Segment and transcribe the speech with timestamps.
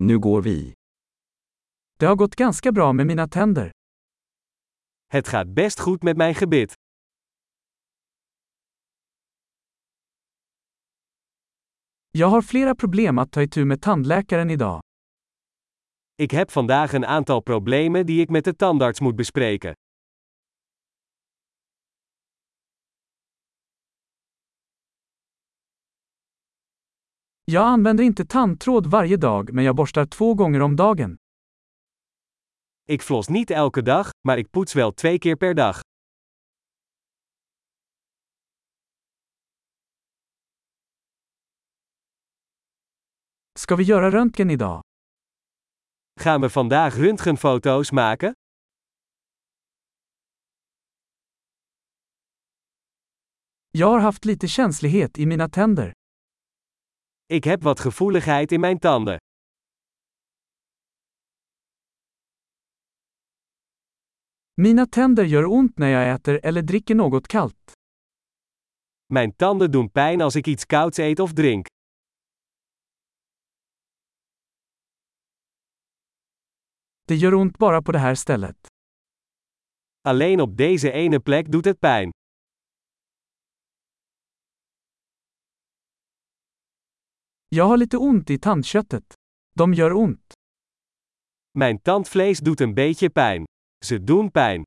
[0.00, 0.72] Nu går vi.
[1.98, 3.70] Det har gått ganska bra med mina tänder.
[5.06, 6.72] Het gaat best goed met mijn gebit.
[12.10, 14.80] Jag har flera problem att ta itu med tandläkaren idag.
[16.16, 19.72] Ik heb vandaag een aantal problemen die ik met de tandarts moet bespreken.
[27.50, 31.16] Jag använder inte tandtråd varje dag men jag borstar två gånger om dagen.
[32.88, 35.80] Ik flos niet elke dag, maar ik poets wel twee keer per dag.
[43.58, 44.82] Ska vi göra röntgen idag?
[46.20, 48.32] Gaan we vandaag röntgenfoto's maken?
[53.70, 55.97] Jag har haft lite känslighet i mina tänder.
[57.30, 59.16] Ik heb wat gevoeligheid in mijn tanden.
[64.54, 67.72] Mina tänder gör ont när jag äter eller dricker något kallt.
[69.06, 71.66] Mijn tanden doen pijn als ik iets kouds eet of drink.
[77.04, 78.66] Det gör ont bara på det här stället.
[80.00, 82.10] Alleen op deze ene plek doet het pijn.
[87.50, 89.14] Jag har lite ont i tandköttet.
[89.54, 90.34] De gör ont.
[91.58, 93.44] Mijn tandvlees doet een beetje pijn.
[93.84, 94.64] Ze doen pijn.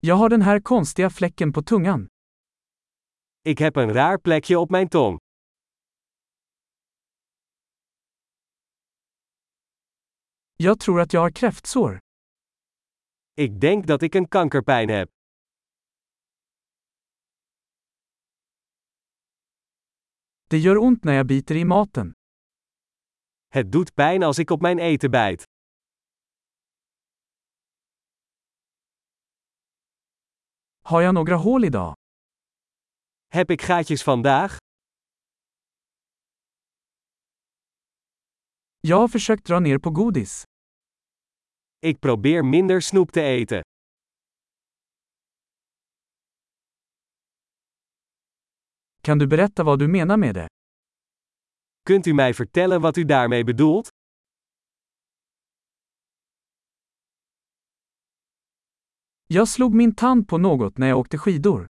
[0.00, 2.08] Jag har den här konstiga fläcken på tungan.
[3.44, 5.18] Ik heb een raar plekje op mijn tong.
[10.56, 11.98] Jag tror att jag har kräftsår.
[13.34, 15.08] Ik denk dat ik een kankerpijn heb.
[20.52, 22.12] Det gör ont när jag biter i maten.
[23.48, 25.44] Het doet pijn als ik op mijn eten bijt.
[30.82, 31.94] Har jag några hål idag?
[33.28, 34.56] Heb ik gaatjes vandaag?
[38.80, 40.42] Jag har försökt dra ner på godis.
[41.80, 43.62] Ik probeer minder snoep te eten.
[49.04, 50.48] Kan du berätta vad du menar med det?
[51.86, 53.88] Kunt u mij vertellen wat u daarmee bedoelt?
[59.26, 61.66] Jag slog min tand på något när jag åkte skidor.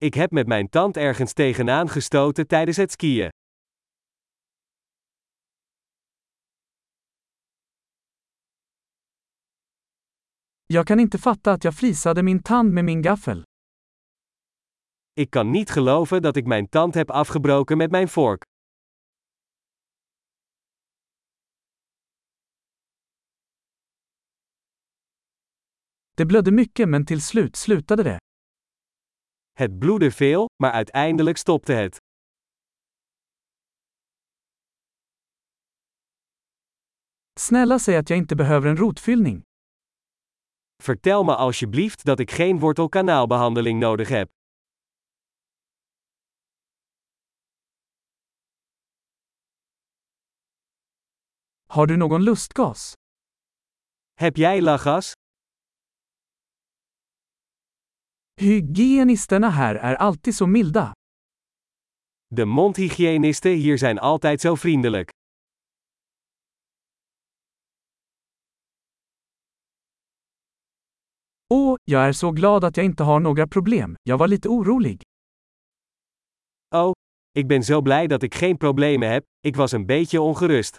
[0.00, 3.30] Ik heb met mijn tand ergens tegenaan gestoten tijdens het skiën.
[10.66, 13.47] Jag kan inte fatta att jag flisade min tand med min gaffel.
[15.18, 18.42] Ik kan niet geloven dat ik mijn tand heb afgebroken met mijn vork.
[26.14, 28.16] Det blödde mycket men till slut slutade det.
[29.52, 31.96] Het bloedde veel, maar uiteindelijk stopte het.
[37.40, 39.42] Snälla säg att jag inte behöver en rotfyllning.
[40.82, 44.36] Vertel me alsjeblieft dat ik geen wortelkanaalbehandeling nodig heb.
[51.70, 52.94] Har du någon lustgas?
[54.20, 55.12] Heb jij lachgas?
[58.40, 60.92] Hygienisterna här är alltid så milda.
[62.34, 65.10] De mondhygiënisten hier zijn altijd zo vriendelijk.
[71.50, 73.96] Åh, jag är så glad att jag inte har några problem.
[74.02, 75.02] Jag var lite orolig.
[76.74, 76.92] Oh,
[77.32, 80.76] ik ben zo blij dat ik geen problemen heb, ik was een beetje ongerust.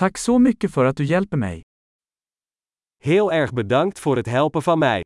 [0.00, 1.62] Tack så mycket för att du hjälper mig.
[3.04, 5.02] Heel erg bedankt voor het helpen van mij.